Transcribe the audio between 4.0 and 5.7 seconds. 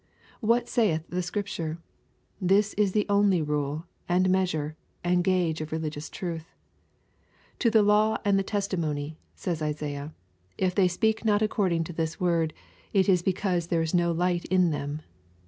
and measure, and guage